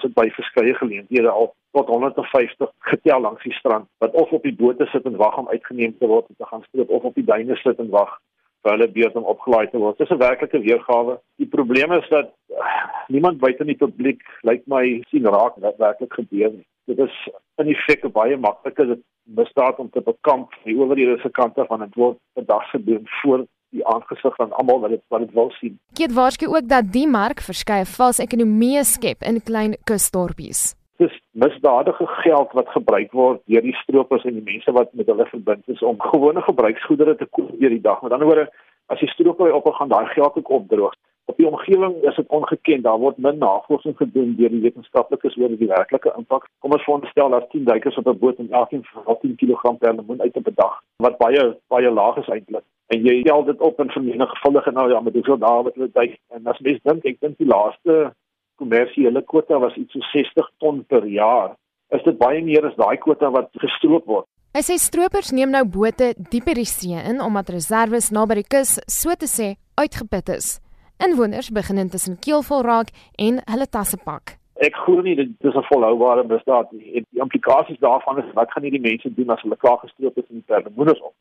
was 0.00 0.08
dit 0.08 0.14
by 0.14 0.30
verskeie 0.32 0.74
geleenthede 0.74 1.28
al 1.28 1.54
tot 1.72 1.88
150 1.88 2.70
getel 2.78 3.20
langs 3.20 3.42
die 3.42 3.52
strand 3.52 3.88
wat 3.98 4.12
of 4.12 4.30
op 4.32 4.42
die 4.42 4.54
bote 4.54 4.86
sit 4.86 5.04
en 5.04 5.16
wag 5.16 5.36
om 5.36 5.48
uitgeneem 5.48 5.96
te 5.98 6.06
word 6.06 6.28
om 6.28 6.34
te 6.38 6.46
gaan 6.46 6.62
stroop 6.68 6.90
of 6.90 7.02
op 7.02 7.14
die 7.14 7.24
duine 7.24 7.56
sit 7.56 7.78
en 7.78 7.90
wag 7.90 8.18
vir 8.62 8.72
hulle 8.72 8.88
beurt 8.92 9.14
om 9.16 9.24
opgelaai 9.24 9.70
te 9.70 9.78
word. 9.78 9.98
Dis 9.98 10.10
'n 10.10 10.20
werklike 10.20 10.60
weergawe. 10.60 11.18
Die 11.36 11.48
probleem 11.48 11.92
is 11.92 12.08
dat 12.08 12.32
uh, 12.52 12.84
niemand 13.08 13.40
buite 13.40 13.64
die 13.64 13.76
publiek 13.76 14.20
lyk 14.42 14.66
my 14.66 15.02
sien 15.08 15.24
raak 15.24 15.56
wat 15.56 15.76
werklik 15.76 16.12
gebeur 16.12 16.50
nie. 16.50 16.66
Dit 16.84 16.98
is 16.98 17.28
in 17.56 17.74
feite 17.74 18.08
baie 18.08 18.36
makliker 18.36 18.86
dit 18.86 19.02
bestaan 19.24 19.76
om 19.76 19.90
te 19.90 20.00
bekamp 20.00 20.52
die 20.64 20.76
owerhede 20.76 21.18
se 21.22 21.30
kante 21.30 21.64
van 21.64 21.82
'n 21.82 21.92
woord 21.94 22.18
'n 22.36 22.44
dag 22.44 22.70
se 22.70 22.84
doen 22.84 23.06
voor 23.22 23.46
die 23.70 23.86
aangesig 23.86 24.34
van 24.36 24.52
almal 24.52 24.80
wat 24.80 24.96
dit 24.96 25.02
wat 25.08 25.26
dit 25.26 25.32
wil 25.38 25.50
sien. 25.60 25.78
Dit 25.98 26.12
waarskynlik 26.12 26.56
ook 26.56 26.68
dat 26.68 26.92
die 26.92 27.06
mark 27.08 27.40
verskeie 27.40 27.86
vals 27.86 28.18
ekonomieë 28.18 28.84
skep 28.84 29.22
in 29.22 29.42
klein 29.42 29.76
kusdorpies 29.84 30.70
dis 31.00 31.20
misdadige 31.32 32.06
geld 32.06 32.52
wat 32.58 32.72
gebruik 32.76 33.12
word 33.16 33.40
deur 33.48 33.64
die 33.64 33.76
stroopers 33.82 34.26
en 34.28 34.36
die 34.36 34.48
mense 34.48 34.72
wat 34.76 34.92
met 34.98 35.08
hulle 35.08 35.26
verbind 35.32 35.72
is 35.74 35.84
om 35.90 36.00
gewone 36.12 36.42
gebruiksgoedere 36.44 37.14
te 37.16 37.28
koop 37.36 37.54
deur 37.60 37.72
die 37.72 37.84
dag. 37.86 38.02
Met 38.04 38.12
ander 38.16 38.28
woorde, 38.28 38.48
as 38.92 39.00
die 39.00 39.08
stroper 39.14 39.54
op 39.56 39.70
gaan 39.78 39.92
daai 39.92 40.06
geld 40.12 40.36
ook 40.36 40.50
opdroog. 40.58 40.96
Op 41.30 41.36
die 41.36 41.46
omgewing 41.46 41.94
is 42.02 42.16
dit 42.16 42.28
ongeken. 42.28 42.82
Daar 42.82 42.98
word 42.98 43.18
min 43.18 43.38
navorsing 43.38 43.96
gedoen 43.96 44.32
deur 44.38 44.50
die 44.50 44.62
wetenskaplikes 44.64 45.36
oor 45.38 45.52
die 45.60 45.68
werklike 45.70 46.10
impak. 46.18 46.48
Kom 46.58 46.74
ons 46.74 46.82
veronderstel 46.82 47.30
dat 47.30 47.50
10 47.52 47.68
duikers 47.68 47.98
op 48.00 48.08
'n 48.10 48.18
boot 48.18 48.38
en 48.42 48.50
elkeen 48.50 48.82
vir 48.84 49.18
10 49.20 49.36
kg 49.40 49.78
per 49.78 49.94
lemoen 49.94 50.22
uit 50.22 50.36
op 50.36 50.48
'n 50.48 50.54
dag, 50.54 50.74
wat 50.96 51.18
baie 51.18 51.42
baie 51.68 51.90
laag 51.90 52.16
is 52.16 52.28
eintlik. 52.28 52.64
En 52.86 53.02
jy 53.02 53.22
tel 53.22 53.44
dit 53.44 53.60
op 53.60 53.80
in 53.80 53.90
vermenigvuldige 53.90 54.72
nou 54.72 54.90
ja, 54.90 55.00
met 55.00 55.14
hoeveel 55.14 55.38
dae 55.38 55.62
wat 55.62 55.74
hulle 55.74 55.90
duik. 55.92 56.18
En 56.28 56.46
as 56.46 56.58
mens 56.58 56.80
dink, 56.82 57.04
ek 57.04 57.20
dink 57.20 57.38
die 57.38 57.46
laaste 57.46 58.12
kommersiële 58.56 59.22
kwota 59.22 59.58
was 59.58 59.74
iets 59.74 59.92
so 59.92 60.00
60 60.00 60.50
ton 60.58 60.84
per 60.84 61.06
jaar. 61.06 61.54
Is 61.88 62.02
dit 62.02 62.18
baie 62.18 62.42
meer 62.42 62.66
as 62.66 62.76
daai 62.76 62.96
kwota 62.96 63.30
wat 63.30 63.48
gestroop 63.52 64.04
word? 64.06 64.26
Hy 64.54 64.60
sê 64.60 64.74
stroopers 64.78 65.30
neem 65.30 65.50
nou 65.50 65.64
bote 65.64 66.14
dieper 66.30 66.54
die 66.54 66.64
see 66.64 66.98
in 67.10 67.20
omdat 67.20 67.48
reserve 67.48 68.00
naby 68.10 68.34
die 68.34 68.48
kus 68.50 68.80
so 68.86 69.14
te 69.14 69.26
sê 69.26 69.54
uitgeput 69.78 70.28
is. 70.28 70.60
Inwoners 71.06 71.48
begin 71.50 71.78
intussen 71.78 72.18
keelvol 72.18 72.62
raak 72.62 72.88
en 73.26 73.38
hulle 73.52 73.66
tasse 73.76 73.96
pak. 74.04 74.36
Ek 74.66 74.74
glo 74.84 75.00
nie 75.00 75.14
dit 75.16 75.30
is 75.48 75.54
'n 75.56 75.68
volhoubare 75.70 76.24
misdaad 76.24 76.72
nie. 76.72 77.04
Die 77.12 77.20
implikasies 77.24 77.78
daarvan 77.78 78.18
is 78.18 78.34
wat 78.34 78.50
gaan 78.52 78.62
hierdie 78.62 78.86
mense 78.88 79.14
doen 79.14 79.30
as 79.30 79.40
hulle 79.40 79.56
klaar 79.56 79.78
gestroop 79.78 80.18
is 80.18 80.28
en 80.28 80.34
die 80.40 80.50
perdemoeners 80.52 81.00
op? 81.00 81.14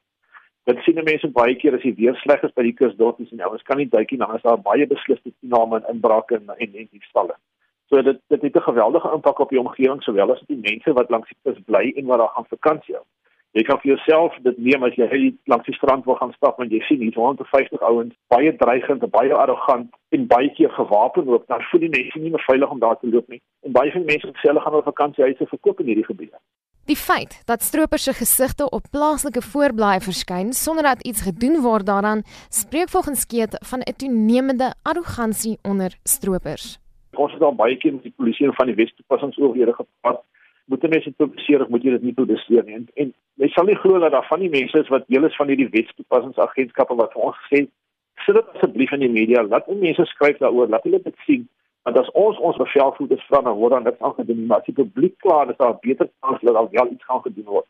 Dit 0.66 0.84
sien 0.84 1.00
mense 1.04 1.28
baie 1.28 1.56
keer 1.56 1.76
as 1.76 1.82
die 1.82 1.96
weer 1.96 2.16
sleg 2.16 2.44
is 2.44 2.52
by 2.58 2.64
die 2.64 2.74
kusdorpies 2.74 3.32
en 3.32 3.42
ouens 3.42 3.64
kan 3.64 3.78
nie 3.78 3.88
duik 3.88 4.12
nie 4.12 4.20
is 4.36 4.42
daar 4.42 4.62
baie 4.62 4.88
besliste 4.88 5.32
toename 5.40 5.80
in 5.80 5.96
inbrake 5.96 6.36
en 6.36 6.50
en 6.50 6.76
en 6.76 6.88
die 6.92 7.06
stalle. 7.10 7.36
So 7.90 8.02
dit 8.02 8.20
dit 8.28 8.42
het 8.42 8.56
'n 8.56 8.70
geweldige 8.72 9.14
impak 9.14 9.40
op 9.40 9.50
die 9.50 9.60
omgewing 9.60 10.04
sowel 10.04 10.32
as 10.32 10.42
op 10.42 10.48
die 10.48 10.64
mense 10.70 10.94
wat 10.94 11.10
langs 11.10 11.30
die 11.30 11.38
kus 11.44 11.64
bly 11.66 11.94
en 11.96 12.06
wat 12.06 12.20
daar 12.20 12.34
gaan 12.36 12.46
vakansie 12.56 12.96
hou. 12.96 13.06
Jy 13.58 13.64
kan 13.66 13.80
vir 13.82 13.96
jouself 13.96 14.36
dit 14.46 14.58
neem 14.62 14.84
as 14.86 14.94
jy 14.94 15.08
langs 15.50 15.66
die 15.66 15.74
strand 15.74 16.06
wil 16.06 16.20
gaan 16.20 16.34
stap 16.36 16.60
en 16.62 16.70
jy 16.70 16.84
sien 16.86 17.02
hier 17.02 17.16
150 17.18 17.82
ouens 17.82 18.14
baie 18.30 18.52
dreigend 18.62 19.02
en 19.04 19.10
baie 19.10 19.34
arrogant 19.34 19.90
en 20.14 20.28
baie 20.30 20.52
keer 20.54 20.70
gewapen 20.76 21.26
loop. 21.26 21.48
Dan 21.50 21.66
voel 21.72 21.82
die 21.88 21.94
mense 21.96 22.22
nie 22.22 22.30
meer 22.30 22.46
veilig 22.46 22.70
om 22.70 22.80
daar 22.80 23.00
te 23.00 23.10
loop 23.10 23.28
nie. 23.28 23.42
En 23.66 23.74
baie 23.74 23.92
van 23.92 24.06
die 24.06 24.12
mense 24.12 24.30
wat 24.30 24.44
self 24.44 24.64
gaan 24.64 24.78
op 24.78 24.90
vakansiehuise 24.92 25.50
verkoop 25.50 25.82
in 25.82 25.90
hierdie 25.90 26.06
gebiede. 26.06 26.38
Die 26.90 26.98
feit 26.98 27.40
dat 27.50 27.66
stroopers 27.66 28.04
se 28.04 28.14
gesigte 28.18 28.70
op 28.70 28.86
plaaslike 28.94 29.42
voorblaaie 29.46 30.02
verskyn 30.02 30.54
sonder 30.54 30.86
dat 30.86 31.02
iets 31.06 31.26
gedoen 31.26 31.60
word 31.66 31.86
daaraan, 31.90 32.22
spreek 32.50 32.90
volgens 32.90 33.26
Keet 33.26 33.58
van 33.72 33.82
'n 33.82 33.98
toenemende 33.98 34.74
arrogansie 34.84 35.58
onder 35.62 35.98
stroopers. 36.04 36.80
Ons 37.14 37.34
het 37.34 37.42
al 37.42 37.56
baie 37.56 37.78
keer 37.78 37.94
met 37.94 38.04
die 38.04 38.14
polisie 38.16 38.46
en 38.48 38.54
van 38.54 38.66
die 38.66 38.76
Wes-toepassingsowerhede 38.76 39.74
gepraat. 39.74 40.24
Moet 40.70 40.86
mense 40.90 41.12
publiseer 41.18 41.64
of 41.64 41.70
moet 41.74 41.84
jy 41.84 41.96
dit 41.98 42.08
nie 42.08 42.16
publiseer 42.18 42.66
nie? 42.66 42.76
En, 42.78 42.88
en 43.02 43.14
jy 43.42 43.48
sal 43.54 43.66
nie 43.66 43.78
glo 43.82 44.00
dat 44.02 44.14
daar 44.14 44.28
van 44.30 44.44
die 44.44 44.52
mense 44.54 44.84
is 44.84 44.92
wat 44.94 45.08
deel 45.10 45.26
is 45.26 45.38
van 45.40 45.50
hierdie 45.50 45.70
Wes-toepassingsagentskappe 45.74 46.98
wat 47.00 47.16
vir 47.16 47.30
ons 47.32 47.48
het, 47.54 47.72
sit 48.26 48.38
dit 48.38 48.52
asseblief 48.54 48.94
in 48.94 49.06
die 49.08 49.14
media, 49.14 49.42
laat 49.48 49.70
mense 49.72 50.06
skryf 50.12 50.38
daaroor, 50.44 50.70
laat 50.70 50.86
hulle 50.86 51.02
dit 51.06 51.26
sien 51.26 51.48
Want 51.90 51.98
as 51.98 52.10
ons 52.22 52.38
ons 52.38 52.58
bevelvoerders 52.60 53.26
vra 53.28 53.40
dan 53.42 53.56
word 53.58 53.74
dan 53.74 53.86
niks 53.88 54.04
aangedoen 54.06 54.46
maar 54.48 54.60
as 54.62 54.68
die 54.68 54.76
publiek 54.80 55.16
klaar 55.24 55.50
is 55.52 55.58
daar 55.58 55.78
beter 55.82 56.10
kans 56.20 56.42
dat 56.44 56.54
daar 56.58 56.68
wel 56.72 56.92
iets 56.92 57.06
gaan 57.06 57.22
gedoen 57.22 57.48
word. 57.56 57.68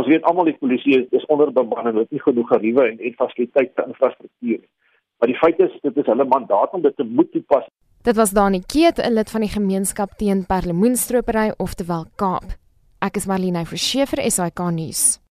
Ons 0.00 0.10
weet 0.10 0.26
almal 0.28 0.48
die 0.50 0.58
polisie 0.58 0.98
is, 1.10 1.26
onderbemanning 1.30 1.94
en 1.94 2.02
het 2.02 2.10
nie 2.10 2.22
genoeg 2.22 2.50
geriewe 2.50 2.88
en 2.88 2.98
en 2.98 3.14
fasiliteite 3.20 3.82
en 3.82 3.94
infrastruktuur 3.94 4.58
nie. 4.58 4.70
Maar 5.18 5.30
die 5.30 5.38
feit 5.38 5.60
is 5.66 5.76
dit 5.86 5.96
is 6.02 6.10
hulle 6.10 6.26
mandaat 6.34 6.74
om 6.76 6.82
dit 6.82 6.96
te 6.96 7.06
moet 7.06 7.30
toepas. 7.32 7.68
Dit 8.04 8.16
was 8.16 8.30
Dani 8.30 8.60
Keet, 8.60 8.98
'n 8.98 9.12
lid 9.12 9.30
van 9.30 9.40
die 9.40 9.48
gemeenskap 9.48 10.18
teen 10.18 10.46
perlemoenstropery 10.46 11.54
oftewel 11.56 12.06
Kaap. 12.14 12.44
Ek 12.98 13.16
is 13.16 13.24
Marlene 13.24 13.64
Verschiefer, 13.64 14.30
SAK 14.30 14.58
nuus. 14.70 15.18